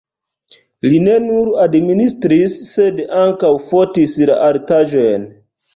Li 0.93 1.01
ne 1.07 1.17
nur 1.25 1.51
administris, 1.65 2.57
sed 2.73 3.05
ankaŭ 3.27 3.55
fotis 3.71 4.21
la 4.33 4.41
artaĵojn. 4.51 5.33